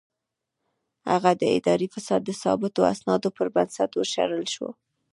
[1.11, 4.69] هغه د اداري فساد د ثابتو اسنادو پر بنسټ وشړل شو.